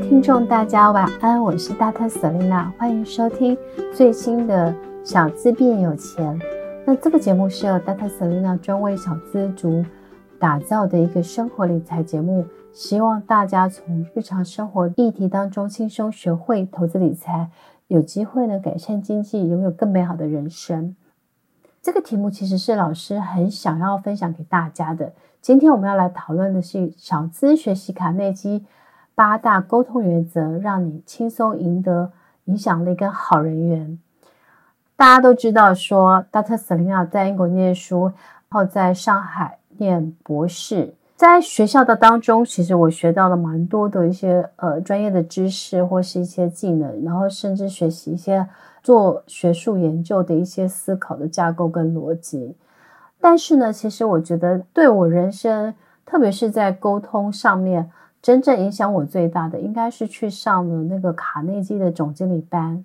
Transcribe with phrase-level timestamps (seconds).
[0.00, 3.58] 听众，大家晚安，我是大特瑟琳娜，欢迎收听
[3.92, 4.72] 最新的
[5.04, 6.40] 小资变有钱。
[6.86, 9.84] 那这个节目是由大特瑟琳娜专为小资族
[10.38, 17.50] 打造的一个生活理财节目，希望大家从日常生活议题当中轻松学会投资理财，
[17.88, 20.94] 有机会呢改善经济，拥有更美好的人生。
[21.82, 25.12] 这个题目其实是老师很想要分享给大家的。
[25.40, 28.64] 今天我们要来讨论的是小资学习卡内基。
[29.18, 32.12] 八大沟通原则，让你轻松赢得
[32.44, 33.98] 影响力跟好人缘。
[34.94, 36.56] 大家都知道说，说 Dr.
[36.56, 38.14] Selena 在英国念书，然
[38.50, 40.94] 后在上海念博士。
[41.16, 48.48] 在学校的当中，其实我学到了蛮多的一些呃专业的知识或是一些技能，然后甚至学习一些
[48.84, 52.54] 做学术研究的一些思考的架构跟逻辑。
[53.20, 55.74] 但是呢，其实我觉得对我人生，
[56.06, 57.90] 特别是在沟通上面。
[58.20, 62.84] 真正影响我最大的，应该是去上了那个卡内基的总经理班。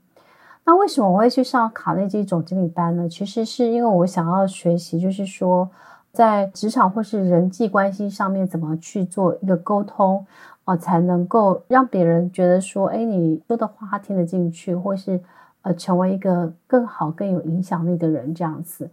[0.66, 3.10] 那为什么我会去上卡内基总经理班呢？
[3.10, 5.70] 其实是因为我想要学习，就是说
[6.12, 10.26] 在职场或是人际关系上面，怎么去做一个沟通
[10.64, 15.20] 啊，才能够让别人觉得说，哎，你说的话听得进去，或是
[15.64, 18.90] 呃，成为一个更好、更有影响力的人这样子。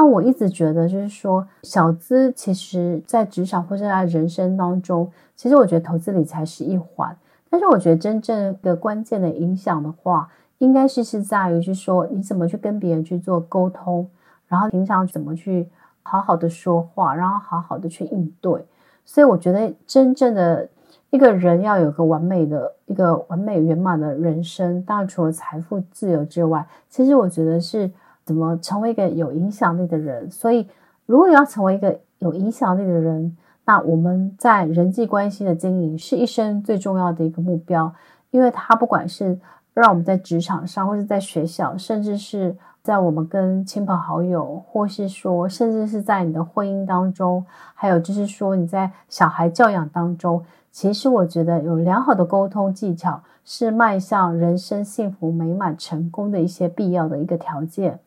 [0.00, 7.14] 那我一直觉得，就是说，小资其实在职场或者在人生当中，其实我觉得投资理财是一环，
[7.50, 14.08] 但是我觉得真正的关键的影响的话，应该是是在于，就是说你怎么去跟别人去做沟通，
[14.48, 15.68] 然后平常怎么去
[16.02, 18.64] 好好的说话，然后好好的去应对。
[19.04, 20.66] 所以我觉得，真正的
[21.10, 27.90] 一个人要有个完美的一个完美圆满的人生，当然除了财富自由之外，其实我觉得是。
[28.30, 30.30] 怎么成为一个有影响力的人？
[30.30, 30.64] 所以，
[31.04, 37.92] 如果要成为一个有影响力的人，那我们在人际关系的经营是一生最重要的一个目标。
[38.30, 39.36] 因为他不管是
[39.74, 47.44] 让我们在职场上，或是在学校，甚至是在我们跟亲朋好友，或是说，甚至是在你的婚姻当中，
[47.74, 57.98] 还有就是说你在小孩教养当中，其实我觉得有良好的沟通技巧是迈向人生幸福美满成功的一些必要的一个条件。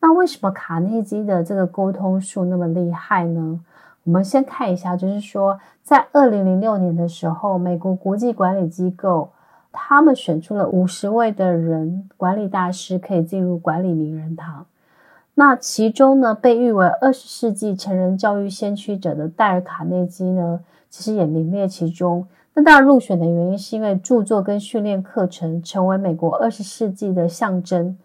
[0.00, 3.60] 那为什么卡内基的这个沟通术那么厉害呢？
[4.04, 9.30] 我们先看一下，就是说，在二零零六年的时候，美国国际管理机构
[9.72, 14.64] 他们选出了五十位的人管理大师，可以进入管理名人堂。
[15.34, 22.26] 那其中呢，被誉为二十世纪成人教育先驱者的戴尔·卡内基呢，其实也名列其中。
[22.54, 27.98] 那当然入选的原因是因为著作跟训练课程成为美国二十世纪的象征。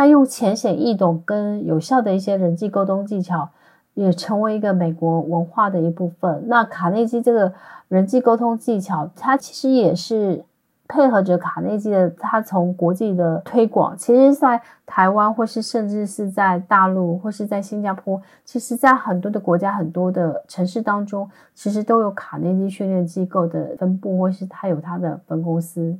[0.00, 3.50] 他用浅显易懂跟有效的一些人际沟通技巧，
[3.92, 6.42] 也成为一个美国文化的一部分。
[6.46, 7.52] 那卡内基这个
[7.88, 10.42] 人际沟通技巧，它其实也是
[10.88, 25.94] 配合着卡内基的，他从国际的推广，其实，在台湾或是甚至是在大陆或是在新加坡，其实，在很多的国家、很多的城市当中，其实都有卡内基训练机构的分布，或是他有他的分公司。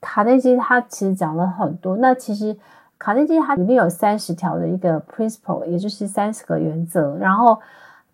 [0.00, 2.56] 卡内基他其实讲了很多，那其实。
[2.98, 7.58] 卡内基它里面有三十条的一个 principle，也就是三十个原则，然后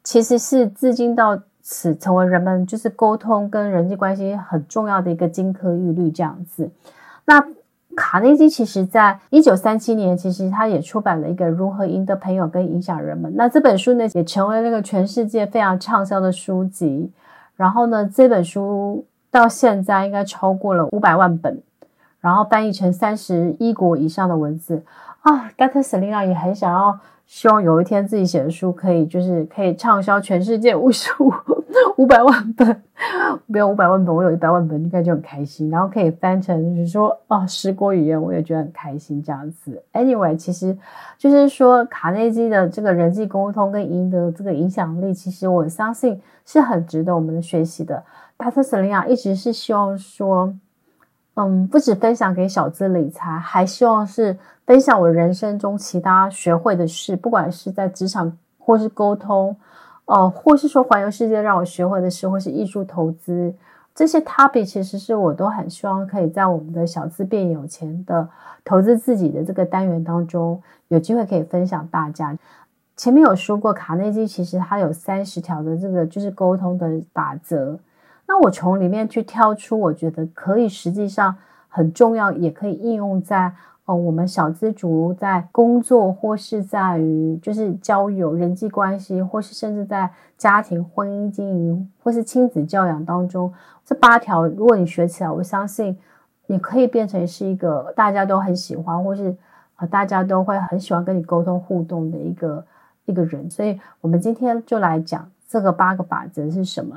[0.02, 6.70] 其实是至今到此成为人们就是沟通跟人际关系很重要的一个金科玉律这样子。
[7.24, 7.42] 那
[7.96, 13.32] 卡内基其实在一九三七年，其实他也出版了一个如何赢得朋友跟影响人们。
[13.36, 17.10] 那这本书呢，也成为那个全世界非常畅销的书籍。
[17.56, 21.62] 然后呢，这本书到现在应该超过了五百万本。
[22.24, 24.82] 然后翻译成三十一国以上的文字
[25.20, 25.82] 啊，Dr.
[25.82, 31.30] Selena 也很想要，希望有一天自己写的书可以，就是可以畅销全世界五十五
[31.98, 32.82] 五百万本，
[33.52, 35.68] 不要五百万本，我有一百万本应该就很开心。
[35.68, 39.82] 然后可以翻成就是说啊，十国语言，我也觉得很开心这样子。
[39.92, 40.74] Anyway，其实
[41.18, 48.02] 就是说卡内基的这个人际沟通跟赢得这个影响力，其实我相信是很值得我们学习的。
[48.38, 48.62] Dr.
[48.62, 50.54] Selena 一直是希望说。
[51.36, 59.56] 嗯，不止分享给小资理财，还希望是分享我人生中其他学会的事，不管是在职场或是沟通，
[60.04, 63.52] 呃，或是说环游世界让我学会的事，或是艺术投资
[63.96, 68.28] 这些 topic，其实是我都很希望可以在我们的小资变有钱的
[68.64, 72.36] 投资自己的这个单元当中有机会可以分享大家。
[72.96, 77.76] 前面有说过，卡内基其实它有三十条的这个就是沟通的法则。
[78.26, 81.36] 那我从里面去挑出，我觉得可以实际上
[81.68, 83.52] 很重要，也可以应用在
[83.84, 93.52] 哦，我们小资族在工作或是在于就是交友、人际关系，或是甚至在家庭、婚姻经营或是亲子教养当中，
[93.84, 95.98] 这八条如果你学起来，我相信
[96.46, 99.36] 你可以变成是一个大家都很喜欢，或是
[99.76, 102.64] 呃大家都会很喜欢跟你沟通互动的一个
[103.04, 103.50] 一个人。
[103.50, 106.96] 所以，我们今天就来讲这个八个法则是什么。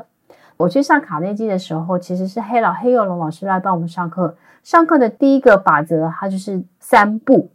[0.58, 4.36] 我去上卡内基的时候，其实是黑老黑幼龙老师来帮我们上课。
[4.64, 7.50] 上课的第一个法则，它就是三不。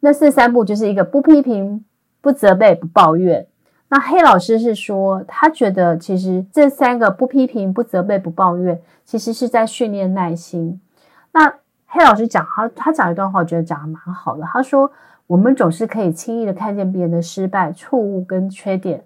[0.00, 1.84] 那这三不，就是一个不批评、
[2.20, 3.46] 不责备、不抱怨。
[3.88, 10.80] 那黑老师是说，他觉得其实这三个不批评、不责备、不抱怨，其实是在训练耐心。
[11.32, 11.54] 那
[11.86, 14.44] 黑老师讲他他讲一段话，我觉得讲得蛮好的。
[14.44, 14.90] 他说，
[15.26, 19.04] 我们总是可以轻易的看见别人的失败、错误跟缺点。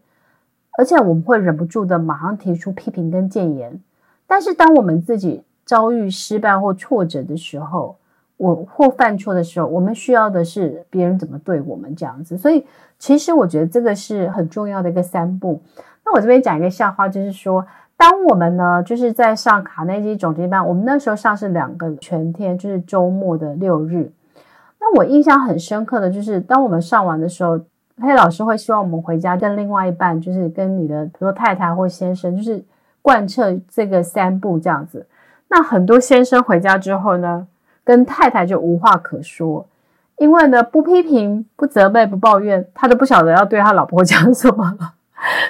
[0.79, 3.79] 而且我们会忍不住的马上提出批评跟建言，
[4.27, 7.97] 但是当我们自己遭遇失败或挫折的时候，
[8.37, 12.39] 我或犯错的时候，我们需要的是别人怎么对我们这样子。
[12.39, 12.65] 所以，
[12.99, 15.61] 其实我觉得这个是很重要的一个三步。
[16.05, 24.11] 那我这边讲一个笑话，就是说，当我们呢就是在上卡内基总结班，我们那时候上是两个全天，就是周末的六日。
[24.81, 27.61] 那我印象很深刻的就是，当我们上完的时候。
[28.01, 32.63] 黑老师会希望我们回家跟另外一半，就是跟你的比如说太太或先生，就是
[33.03, 35.07] 贯彻这个三步这样子。
[35.49, 37.47] 那很多先生回家之后呢，
[37.85, 39.67] 跟太太就无话可说，
[40.17, 44.95] 因为呢不批评、不责备、不抱怨，他都不晓得要对他老婆 讲什么了。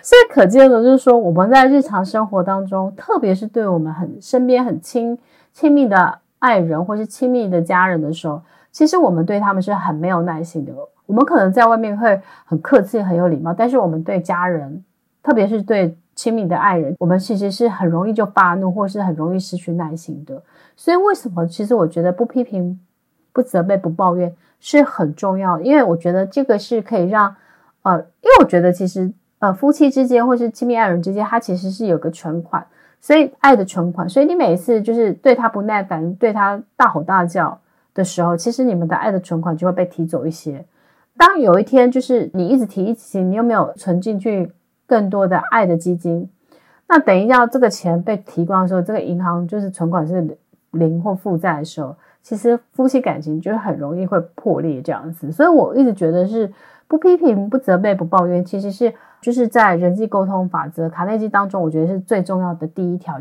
[0.03, 5.17] 所以可见的就是说，我们在日常生活当中，特别是对我们很身边很亲
[5.53, 8.43] 亲密的爱人或是亲密的家人的时候，
[8.73, 10.73] 其实我们对他们是很没有耐心的。
[11.11, 14.85] 我们可能在外面会很客气、很有礼貌，但是我们对家人，
[15.25, 20.41] 特别是对亲密的爱人，我们其实是很容易就发怒，或是很容易失去耐心的。
[20.77, 21.45] 所以，为什么？
[21.49, 22.79] 其实我觉得不批评、
[23.33, 27.35] 不责备、不抱怨是很重要，因为我觉得这个是可以让，
[27.83, 32.65] 呃，因为我觉得其实，呃，夫妻之间或是亲密爱人之间，他其实是有个存款，
[33.01, 34.09] 所以爱的存款。
[34.09, 37.59] 所以你每一次就是对他不耐烦、对他大吼大叫
[37.95, 40.65] 的时候，其实你们的爱的存款就会被提走一些。
[41.20, 44.50] 当有一天，就是你一直提一直提，你又没有存进去
[44.87, 46.26] 更多的爱的基金？
[46.88, 50.38] 那等一下这个钱被提光的时候，这个银行就是存款是
[50.70, 55.31] 零或负债的时候，其实夫妻感情就很容易会破裂这样子。
[55.31, 56.50] 所以我一直觉得是
[56.88, 58.90] 不批评、不责备、不抱怨，其实是
[59.20, 63.20] 就是在人际沟通法则卡内基当中，我觉得是最重要的第一条。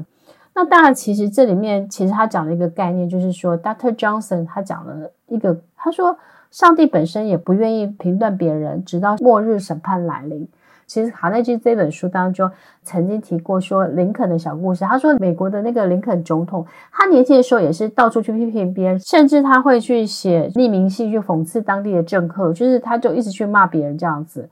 [0.55, 3.93] 那当然，其实这里面其实他讲了一个概念，就是说，Dr.
[3.93, 6.17] Johnson 他讲了一个，他说。
[6.51, 10.47] 上帝本身也不愿意评断别人，直到末日审判来临。
[10.87, 12.49] 其实卡内基这本书当中
[12.81, 14.83] 曾经提过说林肯的小故事。
[14.85, 24.49] 他说，美国的那个林肯总统，他年轻的时候也是到处去批评别人，甚至他会去写匿名信去讽刺当地的政客，就是他就一直去骂别人这样子。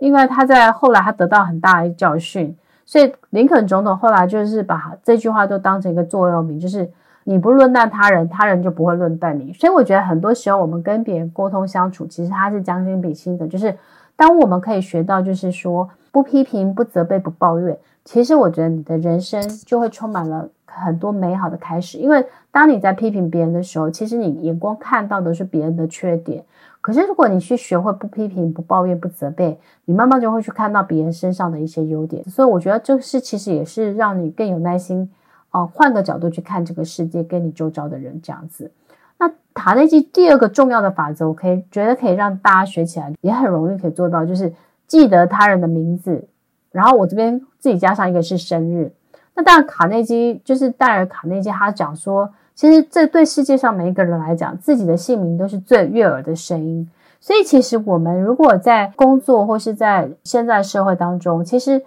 [0.00, 6.90] 另外他在后来他得到很大的教训，所以林肯总统后来就是把这句话都当成一个座右铭，就是。
[7.28, 9.52] 你不论断他人，他人就不会论断你。
[9.52, 13.48] 所以我觉得很多时候我们跟别人沟通相处，其实他是将心比心的。
[13.48, 13.76] 就是
[14.14, 21.98] 当我们可以学到，就是说不批评、不责备、不抱怨，其实我觉得你的人生就会充满了很多美好的开始。
[21.98, 26.44] 因为当你在批评别人的时候，其实你眼光看到的是别人的缺点。
[26.80, 32.22] 可是如果你去学会不批评、不抱怨、不责备，你慢慢就会去看到别人身上的一些优点。
[32.30, 35.10] 所以我觉得这是其实也是让你更有耐心。
[35.56, 38.70] 哦，换个角度去看这个世界，跟你周遭的人这样子。
[39.16, 44.52] 那卡内基第二个重要的法则，我可以觉得可以让大家学起来，也很容易可以做到，就是
[44.86, 46.28] 记得他人的名字。
[46.72, 48.92] 然后我这边自己加上一个是生日。
[49.34, 56.86] 那当然，卡内基就是戴尔卡内基，他讲说，其实这对世界上每一个人来讲，自己的姓名都是最悦耳的声音。
[57.18, 61.82] 所以，其实我们如果在工作或是在现在社会当中，其实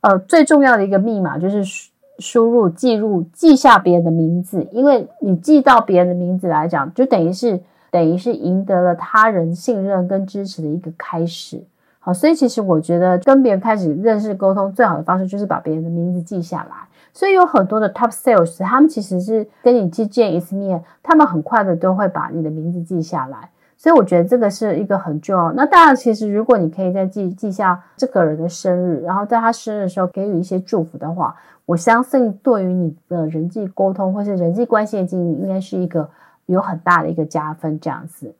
[0.00, 1.91] 呃最重要的一个密码就是。
[2.18, 11.62] 输入、记录、记下别人的名字，因为你记到别人的名字来讲，就等于是等于是赢得了他人信任跟支持的一个开始。
[11.98, 16.76] 好，所以其实我觉得跟别人开始认识沟通最好的方式就是把别人的名字记下来。
[17.12, 23.50] 所以有很多的 top sales，他们其实是跟你去见一次面，他们很快的都会把你的名字记下来。
[23.82, 25.52] 所以我觉得这个是一个很重要。
[25.54, 31.34] 那当然，其实如果你可以再记记下这个人的生日，然后在他生日的时候给予一些祝福的话，
[31.66, 36.08] 我相信对于你的人际沟通或是人际关系的经营，应该是一个
[36.46, 38.32] 有很大的一个加分这样子。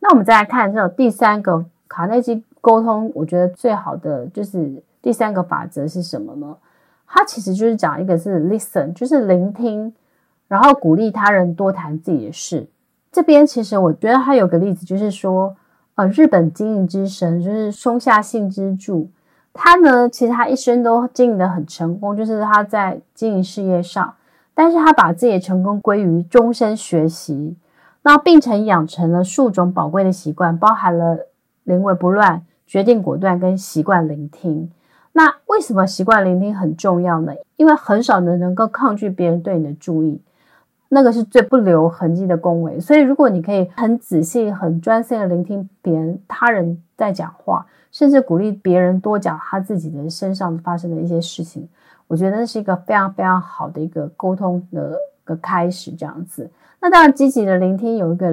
[0.00, 6.56] 那我们再来看这种第三个卡内基沟通，我觉得最好的就是第三个法则是什么呢？
[7.06, 9.92] 它其实就是讲一个是 listen，就是聆听，
[10.48, 12.66] 然后鼓励他人多谈自己的事。
[13.16, 15.56] 这边其实我觉得他有个例子，就是说，
[15.94, 19.08] 呃，日本经营之神就是松下幸之助，
[19.54, 24.12] 他呢，其实他一生都经营得很成功，就是他在经营事业上，
[24.52, 27.56] 但是他把自己的成功归于终身学习，
[28.02, 31.16] 那并且养成了数种宝贵的习惯，包含了
[31.64, 34.70] 临危不乱、决定果断跟习惯聆听。
[35.12, 37.32] 那为什么习惯聆听很重要呢？
[37.56, 40.20] 因为很少人能够抗拒别人对你的注意，
[40.88, 42.78] 那个是最不留痕迹的恭维。
[42.80, 51.68] 所以，如果你可以很仔细、很专心的聆听别人、他人在讲话，甚至鼓励别人多讲他自己的身上发生的一些事情，
[52.06, 55.90] 我觉得那是一个非常非常好的一个沟通的个开始。
[55.92, 56.50] 这样子，
[56.80, 58.30] 那当然积极的聆听有一个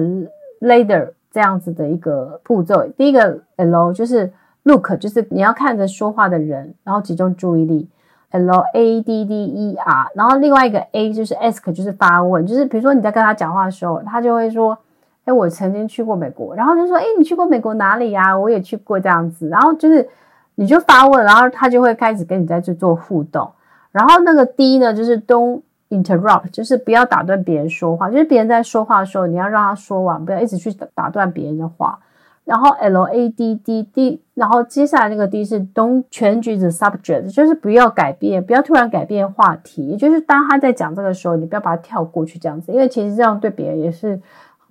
[0.60, 2.86] ladder 这样子的一个步骤。
[2.96, 4.32] 第一个 L 就是。
[4.66, 7.86] Look，就是你要看着说话的人，然后集中注意力。
[8.34, 14.76] L A D D E R，然后另外一个 A 就是 Ask，就是发问，就是比如说你在跟他讲话的时候，他就会说
[15.24, 18.36] ：“哎，我曾经去过美国。”然后就说：“哎，你去过美国哪里呀？
[18.36, 20.08] 我也去过这样子。”然后就是
[20.56, 23.48] 你就发问，然后他就会开始跟你在这做互动。
[23.92, 32.00] 然后那个 D 呢，就是 Don't interrupt，就是不要打断别人说话，就是别人在说话的时候，你要让他说完，不要一直去打断别人的话。
[32.44, 39.96] 然后 L A D D D，然后接下来那个 D 是 Don't change the subject，就是不要改变，不要突然改变话题。
[39.96, 44.20] 就是当他在讲这个时候，你不要把它跳过去这样子，因为其实这样对别人也是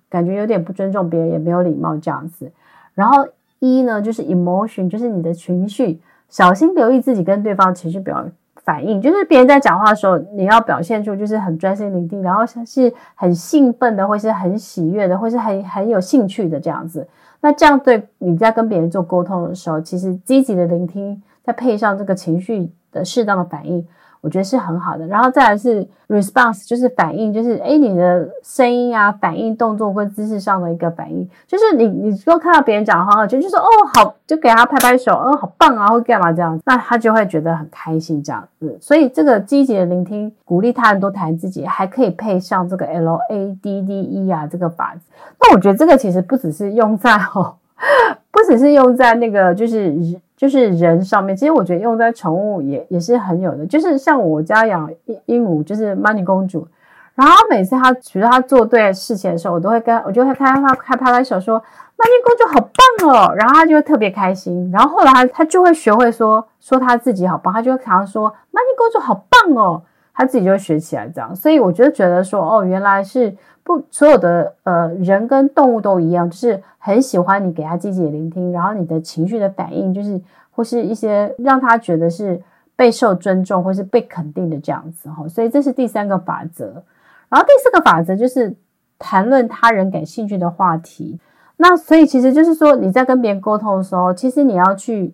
[0.07, 2.51] 感觉有点不尊重别人，也没有礼貌这样子。
[2.93, 3.27] 然后
[3.57, 5.99] E 呢，就是 emotion，就是你的情绪，
[6.29, 8.23] 小心留意自己跟对方情绪表
[8.63, 9.01] 反应。
[9.01, 17.07] 就是别人在讲话的时候，你要表现出就是很专心聆听，然后像是很兴奋的，或是很喜悦的，或是很很有兴趣的这样子。
[17.43, 23.85] 那这样对你在跟别人做沟通的时候，其实积极的聆听，再配上这个情绪的适当的反应，
[24.23, 25.05] 我觉得是很好的。
[25.05, 38.77] 然后再来是 response，就是反应，就是诶你的声音啊、反应、动作跟姿势上的一个反应，就是你你如果看到别人讲话，就就说哦好，就给他拍拍手，哦好棒啊，或干嘛这样，那他就会觉得很开心这样子。
[38.79, 45.01] 所以这个积极的聆听，鼓励他人多谈自己，还可以配上这个 L A D D E 啊这个法子。
[45.41, 47.55] 那我觉得这个其实不只是用在哦，
[48.31, 49.93] 不只是用在那个就是
[50.35, 53.65] 就是人上面，其实我觉得用在宠物也也是很有的。
[53.65, 56.67] 就是像我家养鹦鹦鹉，就是 Money 公主，
[57.15, 62.59] 然后每次她比如她做对事情的时候，我都会跟我就会看她拍拍拍手说 Money 公主好
[62.99, 64.69] 棒哦，然后她就会特别开心。
[64.71, 71.35] 然后后来她她就会学会说说她自己好棒，她就会常常说 Money 公主好棒哦，她自己就会学起来这样。
[71.35, 73.35] 所以我就觉得说哦，原来是。
[73.65, 80.19] 不，所有的呃人跟动物都一样，就是很喜欢你给他积极的聆听，然后你的情绪的反应，就是
[80.51, 82.41] 或是一些让他觉得是
[82.75, 85.25] 备受尊重或是被肯定的这样子哈。
[85.29, 86.83] 所以这是第三个法则，
[87.29, 88.53] 然后第四个法则就是
[88.99, 91.17] 谈论他人感兴趣的话题。
[91.55, 95.13] 那所以其实就是说你在跟别人沟通的时候，其实你要去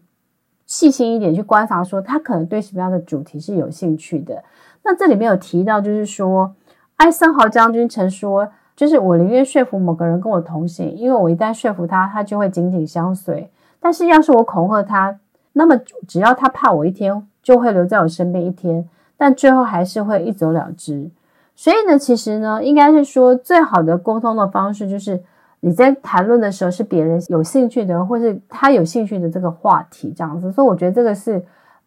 [0.65, 4.43] 细心一点去观察，说他可能对什么样的主题是有兴趣的。
[4.83, 6.55] 那这里面有提到，就是说。
[6.99, 13.49] 艾森豪将军曾说：“就是我宁愿说服某个人跟我同行，因为我一旦说服他，他就会紧紧相随。
[13.79, 15.17] 但是要是我恐吓他，
[15.53, 21.09] 那么只要他怕我一天，就会留在我身边一天，但最后还是会一走了之。
[21.55, 25.23] 所以呢，其实呢，应该是说最好的沟通的方式，就是
[25.61, 30.51] 你在谈论的时候是别人有兴趣的，或是他有兴趣的这个话题这样子。
[30.51, 31.41] 所以我觉得这个是，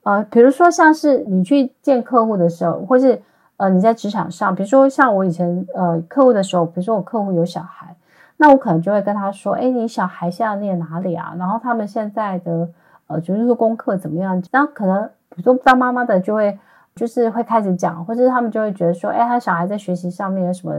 [0.04, 3.20] 呃，比如说像是你去见客户的时候，或是。”
[3.62, 7.94] 呃，你在职场上，比如说像我以前呃客户的时候，比如说我客户有小孩，
[8.36, 11.32] 那我可能就会跟他说，诶，你小孩现在念哪里啊？
[11.38, 12.68] 然后他们现在的
[13.06, 14.42] 呃，就是说功课怎么样？
[14.50, 16.58] 那可能比如说当妈妈的就会
[16.96, 20.74] 就是会开始讲，或者他们就会觉得说，诶，他小孩在学习上面有什么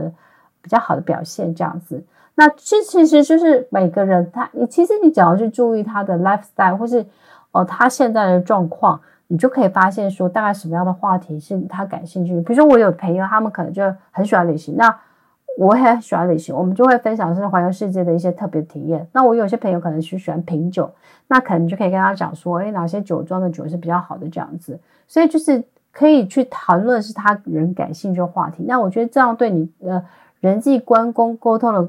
[0.60, 2.04] 比较好的表现这样子。
[2.34, 7.00] 那这其实就是每个人他，你其实你只要去注意他的 lifestyle，或是
[7.52, 9.00] 哦、呃、他现在的状况。
[9.28, 12.38] 你就可以发现说，大概什么样的话题是他感兴趣。
[12.42, 14.94] 比如说，我有朋友，他们可能就很喜欢旅行，那
[15.56, 19.08] 我也很喜欢旅行，我们就会分享是环游世界的一些特别体验。
[19.12, 20.90] 那我有些朋友可能是喜欢品酒，
[21.28, 24.78] 那可能就可以跟他讲说，诶，哪些酒庄的酒是比较好的这样子。
[25.08, 28.64] 所以就是可以去谈论是他人感兴趣的话题。
[28.66, 30.04] 那我觉得这样对你的
[30.40, 31.88] 人际关系沟通的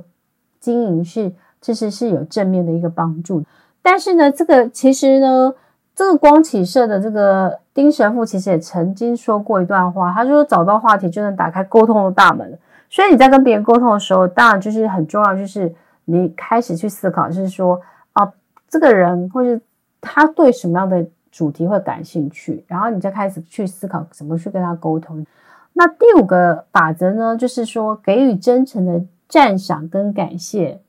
[0.62, 3.44] 经营是，其实是有正面的一个帮助。
[3.82, 5.54] 但是呢，这个其实呢。
[5.96, 12.60] 这个光启社的这个丁神父其实也曾经说过一段话，他说找到话题就能打开沟通的大门。
[12.90, 15.74] 所以你在跟别人沟通的时候，当然就是很重要，就是
[16.04, 17.80] 你开始去思考，就是说
[18.14, 18.30] 啊，
[18.68, 19.60] 这个人或是
[20.02, 25.26] 他对什么样的主题会感兴趣，然后你再开始去思考怎么去跟他沟通。
[25.74, 30.82] 那第五个法则呢，就是说给予真诚的赞赏跟感谢。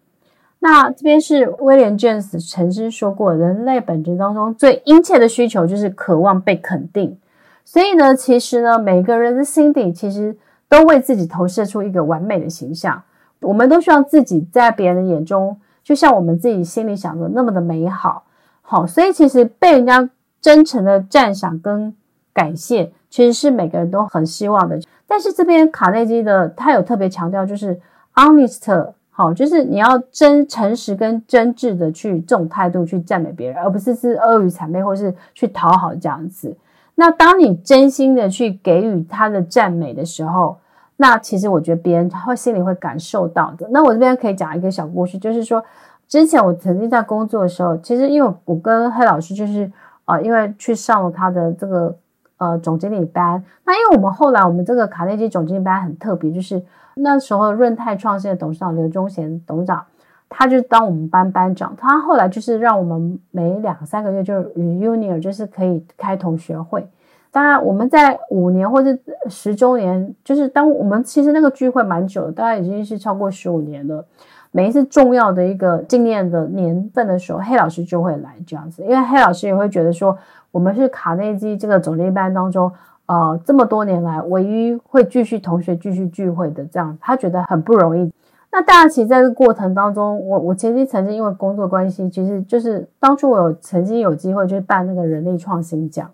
[0.68, 7.16] 那这边是威廉·詹姆斯曾经说过，人类本质当中最殷切的需求就是渴望被肯定。
[7.64, 10.36] 所以呢，其实呢，每个人的心底其实
[10.68, 13.00] 都为自己投射出一个完美的形象。
[13.42, 18.24] 我们都希望自己在别人的眼中，就像我们自己心里想的那么的美好。
[18.60, 21.94] 好，所以其实被人家真诚的赞赏跟
[22.32, 24.80] 感谢，其实是每个人都很希望的。
[25.06, 27.80] 但是这边卡内基的他有特别强调，就是
[28.16, 36.54] honest，好，就是你要真诚实跟真挚的去这种态度去赞美别人，而不是是阿谀谄媚或是去讨好这样子。
[36.96, 40.58] 那当你真心的去给予他的赞美的时候，
[40.98, 43.66] 那其实我觉得别人他会心里会感受到的。
[43.70, 45.64] 那我这边可以讲一个小故事，就是说
[46.06, 49.72] 之前我曾经在工作的时候，其实因为我跟黑老师就是
[50.04, 51.96] 呃，因为去上了他的这个
[52.36, 53.42] 呃总经理班。
[53.64, 56.62] 那因为我们后来我们这个卡内基总经理班很特别，就是
[56.96, 59.84] 那时候润泰创新的董事长刘忠贤董事长。
[60.28, 66.84] 他就当我们班班长，他后来就是让我们每两三个月就 reunion，就是可以开同学会。
[67.30, 68.98] 当然，我们在五年或者
[69.28, 74.04] 十周年，就是当我们其实那个聚会蛮久的，大概已经是超过十五年了。
[74.50, 80.18] 每一次重要的一个纪念的年份的时候，黑老师就会来这样子，因为黑老师也会觉得说，
[80.50, 82.72] 我们是卡内基这个总经班当中，
[83.06, 88.12] 呃，这么多年来唯一会继续同学继续聚会的这样，他觉得很不容易。
[88.50, 96.10] 那大家其实在这个过程当中，我我前期曾经因为工作关系，其实就是当初我有曾经有机会去办那个人力创新奖，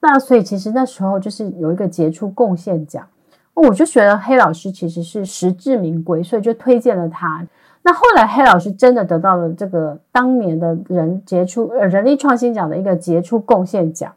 [0.00, 3.04] 那所以其实那时候就是有一个杰出贡献奖，
[3.52, 7.46] 我就觉得黑老师其实是实至名归，所以就推荐了他。
[7.82, 14.12] 那后来黑老师真的得到了这个当年的人杰出呃人力创新奖的一个杰出贡献奖。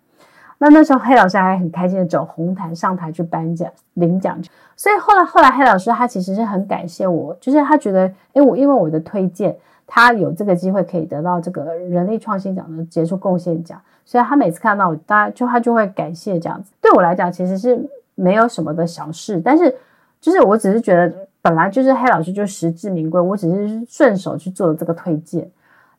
[0.58, 4.42] 那那时候黑老师还很开心的走红毯上台去颁奖领奖，
[4.76, 16.72] 所以后来后来黑老师他其实是很感谢我，就是他觉得，诶我因为我的推荐，他有这个机会可以得到这个人力创新奖的杰出贡献奖，所以他每次看到我，大家就他就会感谢这样子。
[16.82, 17.78] 对我来讲，其实是
[18.16, 19.76] 没有什么的小事，但是
[20.22, 25.50] 就是我只是觉得本来就是黑老师就实至名归，我只是顺手去做了这个推荐。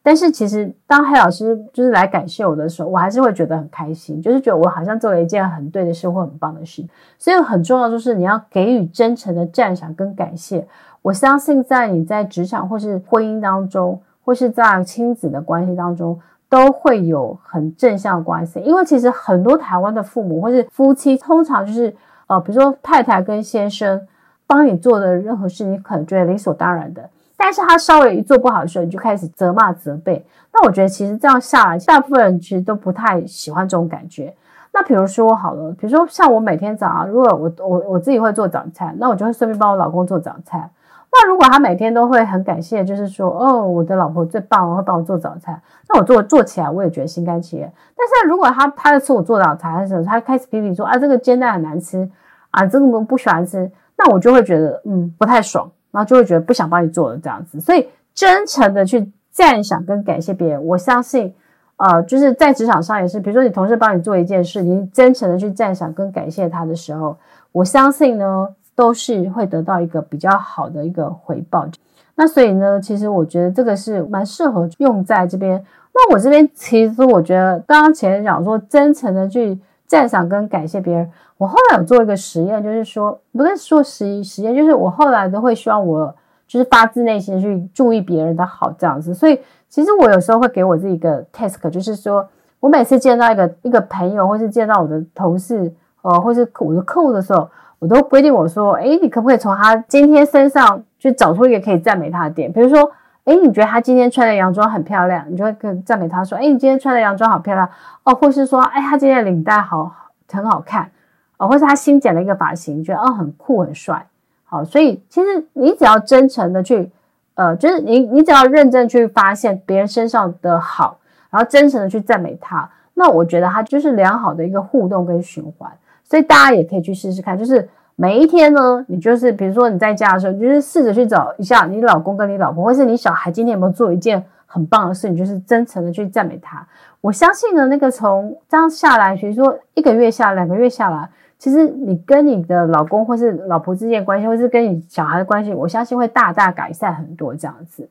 [0.06, 6.86] 但是其实，当黑老师就是来感谢我的时候，我还是会觉得很开心，就是觉得我好像做了一件很对的事或很棒的事。
[7.18, 10.64] 所以很重要就是你要给予真诚的赞赏跟感谢。
[11.02, 16.16] 我相信在你在职场或是婚姻当中，或是在亲子的关系当中，
[16.48, 18.60] 都会有很正向的关系。
[18.60, 21.92] 因为其实很多台湾的父母或是夫妻，通常就是
[22.28, 24.00] 呃，比如说太太跟先生
[24.46, 27.10] 帮你做的任何事，你可能觉得理所当然的。
[27.36, 30.24] 但是他稍微一做不好的时候，你就开始责骂责备。
[30.52, 34.34] 那我觉得其实这样下来，大部分人其实都不太喜欢这种感觉。
[34.72, 40.70] 那比如说好了，比如说像我每天早上，如果我我我自己会做早餐，那我就会顺便帮我老公做早餐。
[41.12, 47.72] 那如果他每天都会很感谢，就是说哦，我的老婆最棒，会帮我做早餐，那我做做起来我也觉得心甘情愿。
[47.96, 52.06] 但是如果他他在吃我做早餐的时候，他开始批评说啊，这个煎蛋很难吃
[52.50, 55.70] 啊，这个我不喜欢吃，那我就会觉得嗯不太爽。
[55.96, 61.34] 然后就会觉得不想帮你做了这样子，所以真诚的去赞赏跟感谢别人，我相信，
[61.78, 67.16] 呃，就是在职场上也是，比如说你同事帮你做一件事，你真诚的去赞赏跟感谢他的时候，
[67.50, 71.66] 我相信呢，都是会得到一个比较好的一个回报。
[72.14, 75.64] 那所以呢，其实我觉得这个是蛮适合用在这边。
[75.94, 81.10] 那我这边其实我觉得，刚刚前面讲说真诚的去赞赏跟感谢别人。
[81.38, 86.14] 我后来有做一个实验，就是说，不是说实实验，就是我后来都会希望我
[86.46, 89.12] 就是发自内心去注意别人的好这样子。
[89.12, 92.26] 所以其实我有时候会给我自己一个 task，就是说
[92.60, 95.72] 我每次见到一个一个朋友，或是见到我的同事，
[96.02, 102.50] 呃，或是我的客户的时候，我都规定我说，诶，你可不可以从他今天身上去找出一个可以赞美他的点？
[102.50, 102.90] 比如说，
[103.26, 107.68] 诶，你觉得他今天穿的洋装很漂亮，你就会跟赞美他说，诶，你今天穿的洋装好漂亮。
[108.02, 109.94] 哦，或是说，诶，他今天的领带好
[110.32, 110.90] 很好看。
[111.38, 114.06] 哦，或是他新剪了一个发型，觉得哦很酷很帅，
[114.44, 116.90] 好，所以其实你只要真诚的去，
[117.34, 125.70] 呃，就是你你只要认真去发现别人身上的好，然后真诚的去赞美他，那我觉得他就是良好的一个互动跟循环，
[126.04, 136.66] 所以大家也可以去试试看，就是每一天呢，你就是比如说你在家的时候，你就是试着去找一下你老公跟你老婆，或是你小孩今天有没有做一件很棒的事，你就是真诚的去赞美他。
[137.00, 141.08] 我相信呢，那个从这样下来，比如说一个月下，两个月下来。
[141.38, 147.88] 其实你跟你的老公或是老婆之间的关系，或是跟你小孩的关系，我相信会大大改善很多这样子。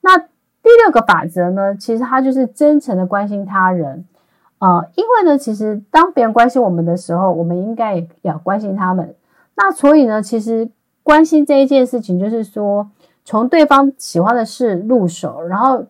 [0.00, 4.04] 那第六个法则呢，其实它就是真诚的关心他人。
[4.58, 9.14] 呃，因为呢，其实当别人关心我们的时候，我们应该也要关心他们。
[9.62, 10.70] 那所以呢，其实
[11.02, 12.88] 关心这一件事情，就是说，
[13.26, 15.84] 从对方喜欢的事入手，然后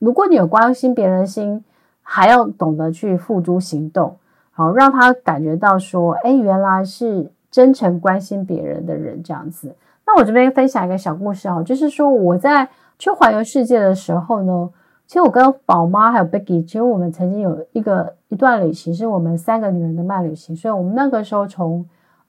[0.00, 1.64] 如果你有关心别人心，
[2.02, 4.16] 还要懂得去付诸行动，
[4.50, 9.76] 好让他感觉到说，哎，原来是真诚关心别人的人这样子。
[10.04, 14.68] 那我这边分享一个小故事哦，就是说我在去环游世界的时候呢，
[15.06, 20.56] 其实我跟宝妈还有 Becky，其实我们曾经有一个一段旅行，是我们三个女人的慢旅行。
[20.56, 21.86] 所以我们那个时候从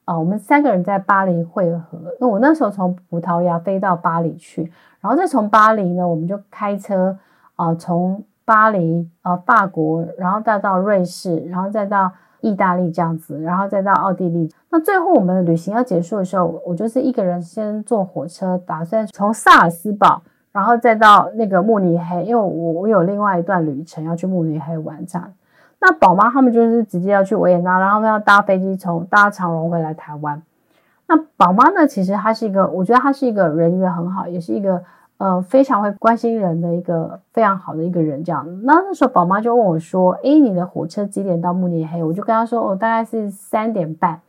[0.07, 1.99] 啊、我们三个人在巴黎会合。
[2.19, 7.17] 那我那时候从葡萄牙飞到巴黎去，然后再从巴黎呢，我们就开车
[7.55, 12.11] 啊、从巴黎呃法国，然后再到瑞士，然后再到。
[12.39, 14.47] 意大利这样子，然后再到奥地利。
[14.69, 25.33] 那最后我们的旅行要结束的时候，我就是一个人先坐火车，打算从萨尔斯堡，然后再到那个慕尼黑，因为我我有另外一段旅程要去慕尼黑玩这样。
[25.79, 30.41] 那宝妈他们就是直接要去维也纳，然后要搭飞机从搭长荣回来台湾。
[31.07, 34.83] 那宝妈呢，其实她是一个，我觉得她是一个人缘很好，也是一个。
[35.19, 38.45] 呃，非常会关心人的一个非常好的一个人，这样。
[38.65, 44.21] 那那时候宝妈就问我说：“诶，你的火车几点到慕尼黑？”我就跟她说：“哦，大概是三点半。”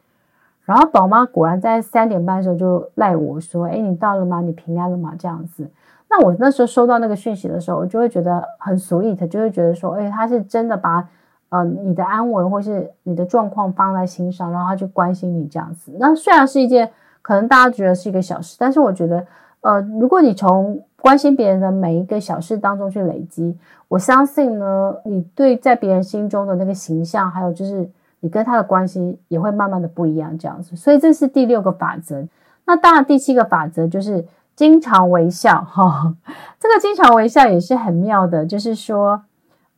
[0.65, 4.41] 然后宝妈果然在三点半的时候就赖我说：“诶，你到了吗？
[4.41, 5.71] 你平安了吗？”这样子。
[6.09, 11.07] 那我那时候收到那个讯息的时候，我就会觉得很 sweet，就会觉得说：“诶，他是真的把
[11.51, 16.91] 呃你的安稳或是你的状况放在心上，然后他就关心你这样子。”那虽然是一件
[17.23, 19.27] 可能大家觉得是一个小事，但是我觉得。
[19.61, 23.59] 呃，如果你从关心别人的每一个小事当中去累积，
[23.89, 30.77] 我相信呢，你对在别人心中的那个形象，还有就是你跟他的关系也会慢慢的不一样，这样子。
[30.77, 32.25] 所以这是第六个法则。
[32.67, 36.15] 那当然，第七个法则就是经常微笑哈、
[36.61, 39.23] 这个经常微笑也是很妙的，就是说，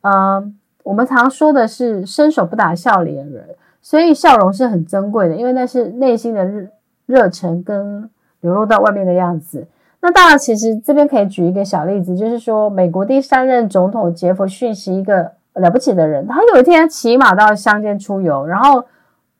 [0.02, 0.46] 呃，
[0.90, 3.44] 我们常说的是伸手不打笑脸人，
[3.80, 6.66] 所以笑容是很珍贵的，因为那是内心的热
[7.06, 8.10] 热忱跟。
[8.42, 9.66] 流露到外面的样子。
[10.00, 16.26] 那当然，其实这边可以举一个小例子，就是说，美国第三任总统杰弗逊是一个了不起的人。
[16.26, 18.86] 他有一天骑马到乡间出游，然后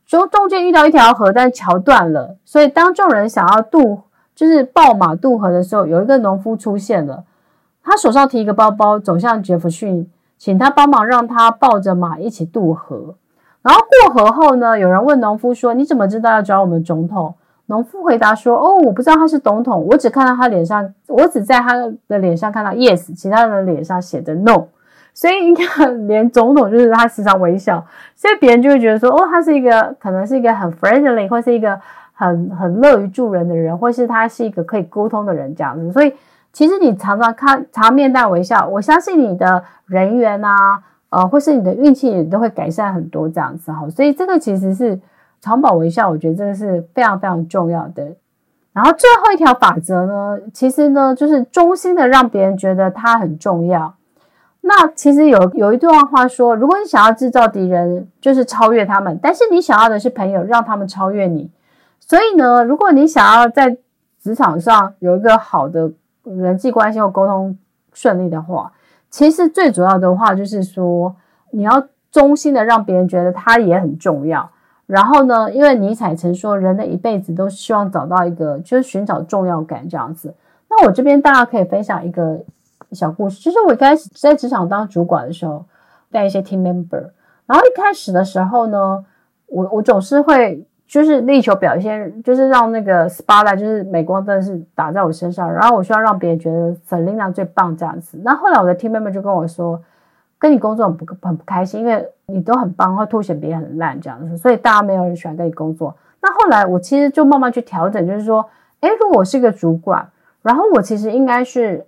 [0.05, 4.01] 就中间遇到一条河，但桥断了，所以当众人想要渡，
[4.35, 7.25] 就是抱马渡河的时候，有一个农夫出现了，
[7.83, 10.07] 他手上提一个包包，走向杰弗逊，
[10.41, 13.15] 请他帮忙，让他抱着马一起渡河。
[13.61, 17.35] 然后过河后呢，有人问农夫说：“你怎么知道要找我们总统？”
[17.69, 21.75] 农夫回答说：“哦，我不知道他是总统，我只看到他脸上，我只在他
[22.09, 24.69] 的脸上看到 yes，其他人的脸上写着 no。
[25.13, 27.85] 所以你看，连总统就是他时常微笑，
[28.17, 31.79] 所以别人就会觉得说，哦，他是一个可能是一个很 friendly，或是一个
[32.15, 35.93] 很很乐于助人的人，或是他是一个可以沟通的人这样子。
[35.93, 36.15] 所以
[36.53, 43.89] 其实你常常看，常面带微笑，我相信你的人缘啊，呃，或是你的运气也都会改善很多这样子哈。
[43.91, 45.01] 所以这个其实是。”
[45.43, 48.07] 长保微笑，我觉得这个是非常非常重要的。
[48.75, 53.95] 然后最后一条法则呢，其实呢就是衷心的让别人觉得他很重要。
[54.61, 61.51] 那其实有有一段话说，如果你想要制造敌人，就是超越他们；但是你想要的是朋友，让他们超越你。
[61.99, 63.79] 所以呢，如果你想要在
[64.23, 65.91] 职场上有一个好的
[66.37, 67.59] 人际关系或沟通
[67.93, 68.73] 顺利的话，
[69.11, 71.15] 其实最主要的话就是说，
[71.51, 74.51] 你要衷心的让别人觉得他也很重要。
[74.87, 80.35] 然后呢，因为尼采曾说，人的一辈子都希望找到一个，就是寻找重要感这样子。
[80.69, 82.41] 那我这边大家可以分享一个
[82.91, 85.65] 小故事，就是我一开始在职场当主管的时候，
[86.11, 87.11] 带一些 team member，
[87.47, 89.05] 然后一开始的时候呢，
[89.47, 98.19] 我我总是会就是力求表现，就是让那个 spotlight 就是镁光灯是打在我身上，然后我需要让别人觉得 Selina 最棒这样子。
[98.25, 99.81] 那后来我的 team member 就跟我说。
[100.43, 105.95] 跟你工作很不很不开心，因为你都很棒，会凸显别人很烂这样子，所以大家没有人喜欢跟你工作。
[106.23, 108.49] 那后来我其实就慢慢去调整，就是说，
[108.81, 110.09] 诶，如果我是一个主管，
[110.41, 111.85] 然后我其实应该是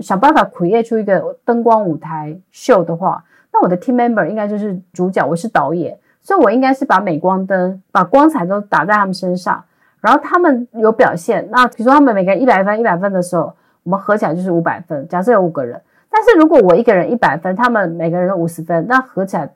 [0.00, 9.62] 想办法 create 出一个灯光舞台秀的话，那我的 team member 应该就是主角，我是导演，所以我应该是把镁光灯、把光彩都打在他们身上，
[10.00, 11.46] 然后他们有表现。
[11.52, 15.06] 那比如说他们每个人一百分、一百分的时候，我们合起来就是五百分。
[15.06, 15.80] 假设有五个人。
[16.10, 19.52] 但是如果我一个人一百分，他们每个人都五十分，那合起来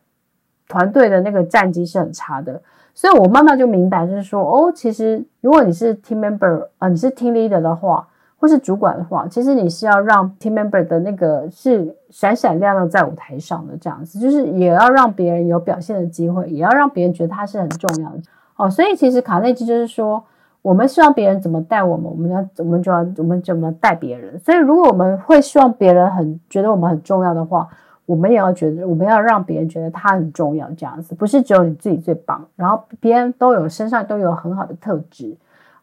[0.66, 2.60] 团队的那个战绩是很差的。
[2.94, 18.20] 所以我慢慢就明白，就是说，哦，其实如果你是 team member 啊、呃，你是 team leader 的话，或是主管的话，其实你是要让 team member 的那个是闪闪亮亮在舞台上的这样子，就是也要让别人有表现的机会，也要让别人觉得他是很重要的。
[18.56, 20.24] 哦，所以其实卡内基就是说。
[20.60, 24.36] 我们希望别人怎么带我们，我们要我们就要我们怎么带别人。
[24.40, 27.66] 所以，如果我们会希望别人很觉得我们很重要的话，
[28.04, 35.34] 我们也要觉得我们要让别人觉得他很重要，这样子不是只有你自己最棒，然后别人都有身上都有很好的特质。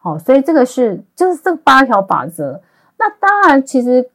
[0.05, 2.61] 好，所以这个是就是这八条法则。
[2.99, 4.07] 那当然，其实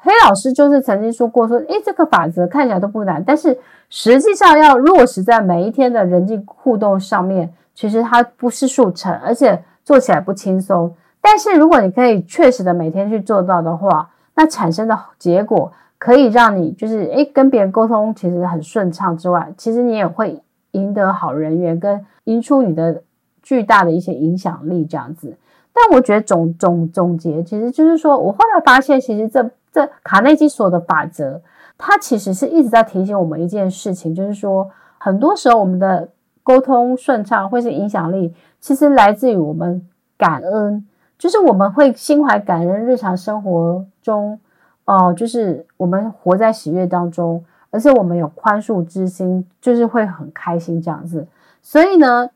[0.00, 3.58] 黑老师就是曾经说过说，诶，这个法则看起来都不难，但是
[3.90, 10.94] 实际上要落实在每一天的人际互动上面，其实它不是速成，而且做起来不轻松。
[11.20, 23.02] 但是如果你可以确实的每天去做到的话，那产生的结果可以让你就是诶跟别人沟通其实很顺畅之外，其实你也会赢得好人缘，跟赢出你的
[23.46, 25.36] 巨大的一些影响力这样子。
[25.72, 31.40] 但我觉得总总总结，其实就是说我后来发现，其实这这卡内基所的法则，
[31.78, 36.08] 它其实是一直在提醒我们一件事情，就是说很多时候我们的
[36.42, 39.86] 沟通顺畅或是影响力，其实来自于我们
[40.18, 40.84] 感恩。
[41.18, 44.38] 就是我们会心怀感恩，日常生活中，
[44.84, 51.26] 哦、就是我们活在喜悦当中，而且我们有宽恕之心，就是会很开心这样子。
[51.62, 52.28] 所以呢，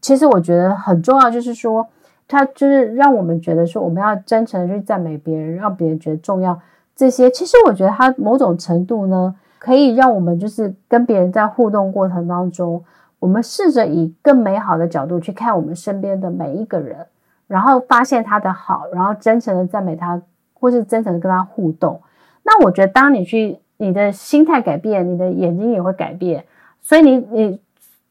[0.00, 1.86] 其实我觉得很重要，就是说，
[2.26, 6.60] 它就是让我们觉得说，我们要真诚的去赞美别人，让别人觉得重要。
[6.96, 12.84] 这些其实我觉得它某种程度呢，可以让我们就是跟别人在互动过程当中，
[13.18, 17.06] 我们试着以更美好的角度去看我们身边的每一个人。
[17.46, 20.20] 然后发现他的好，然后真诚的赞美他，
[20.52, 21.98] 或是真诚的跟他互动。
[22.42, 26.44] 那我觉得，当你去，你的心态改变，你的眼睛也会改变，
[26.82, 27.60] 所以你你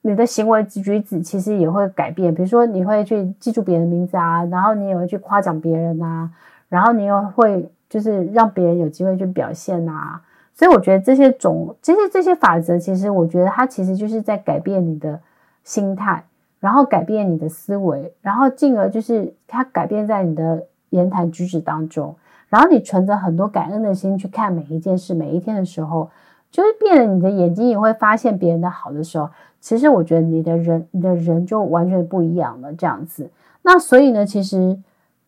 [0.08, 2.34] 你的行为举止其实也会改变。
[2.34, 6.32] 比如说，你会去记住别人的名字啊，然后你也会去夸奖别人啊，
[6.70, 10.22] 然后你又会就是让别人有机会去表现啊。
[10.54, 15.20] 所以我觉得这些种这些这些法则，其实我觉得它其实就是在改变你的
[15.64, 16.24] 心态。
[16.60, 22.16] 然后改变你的思维，然后进而就是它改变在你的言谈举止当中，
[22.50, 26.10] 然后你存着很多感恩的心去看每一件事，每一天的时候，
[26.58, 29.30] 就是变了你的眼睛也会发现别人的好的时候，
[29.62, 33.30] 其实我觉得你的人，你的人就完全不一样了这样子。
[33.62, 34.76] 那所以呢，其实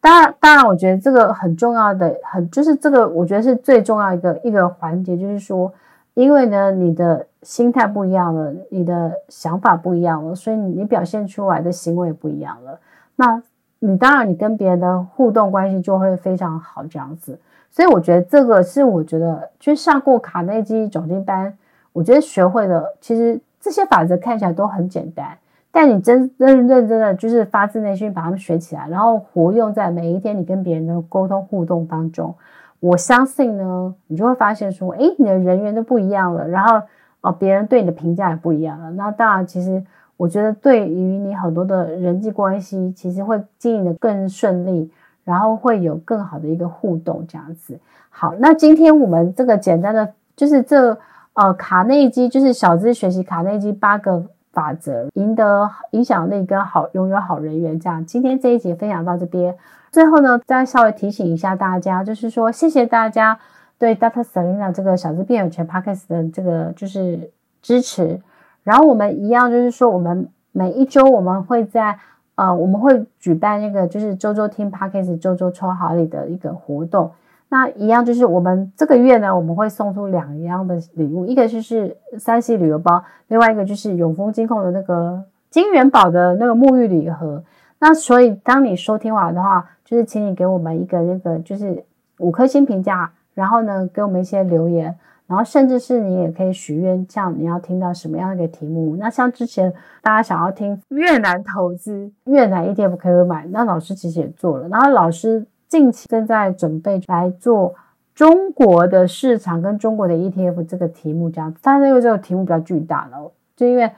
[0.01, 5.71] 当然，当然，我觉得这个很重要的，很就是这个，我觉得是最重要一个一个环节，就是说。
[6.15, 12.77] 因为呢，你的心态不一样了，你的想法不一样了，所以你表现出来的行为也不一样了。
[13.15, 13.41] 那
[13.77, 17.39] 你当然，你跟别人的互动关系就会非常好，这样子。
[17.71, 21.57] 所以我觉得这个是我觉得，就上过卡内基总经班，
[21.93, 25.37] 我觉得学会的，其实这些法则看起来都很简单，
[25.71, 32.33] 但你真认认真的就是发自内心把它们学起来，然后活用在每一天你跟别人的沟通互动当中。
[32.79, 36.81] 我相信呢，你就会发现说，诶，你的人缘都不一样了，然后
[37.21, 38.89] 哦，别人对你的评价也不一样了。
[38.91, 39.83] 那当然，其实
[40.15, 44.89] 我觉得对于你很多的人际关系，其实会经营的更顺利，
[45.29, 47.79] 然后会有更好的一个互动这样子。
[48.09, 50.97] 好，那今天我们这个简单的就是这
[51.33, 57.79] 呃卡内基，就是小资学习卡内基八个法则，赢得影响力跟好拥有好人缘。
[57.79, 59.55] 这样，今天这一集分享到这边。
[59.91, 63.37] 最后呢，再稍微提醒一下大家，就是说，谢谢大家
[63.77, 64.23] 对 Dr.
[64.23, 67.29] Selena 这个小资变有钱 Podcast 的这个就是
[67.61, 68.19] 支持。
[68.63, 71.99] 然后我们一样，就是说，我们每一周我们会在
[72.39, 77.11] 呃，我们会举办那个就是周周听 Podcast，周周抽好礼的一个活动。
[77.49, 87.43] 那一样就是我们这个月呢，我们会送出两样的礼物，一个就是三 C 旅游包，另外一个就是永丰金控的那个金元宝的那个沐浴礼盒。
[87.77, 91.83] 那所以，当你收听完的话，就是请你给我们一个那个就是
[92.19, 94.95] 五颗星评价，然后呢，给我们一些留言，
[95.29, 98.95] 然后甚至是你也可以许愿，像你要听到什么样的一个题目。
[98.97, 104.67] 那像之前大家想要听越南投资、越南 ETF 可以买，那老师其实也做了。
[104.67, 107.75] 然后老师近期正在准备来做
[108.13, 111.53] 中国的市场跟中国的 ETF 这个题目，这样。
[111.61, 113.89] 但是因为这个题目比较巨大了，就因为。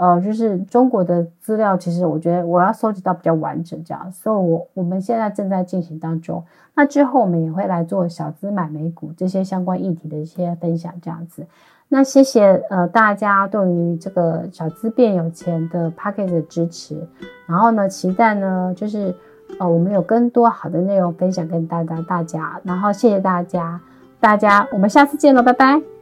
[0.00, 6.42] 呃，就是中国的资料，其实我觉得我要收集到比较完整，这样，所以我我们现在正在进行当中。
[6.74, 11.44] 那之后我们也会来做小资买美股这些相关议题的一些分享，这样子。
[11.90, 17.06] 那谢谢呃大家对于这个小资变有钱的 Podcast 的支持，
[17.46, 19.14] 然后呢，期待呢就是
[19.58, 23.78] 呃我们有更多好的内容分享跟大家大家，然后谢谢大家，
[24.18, 25.99] 大家我们下次见了，拜拜。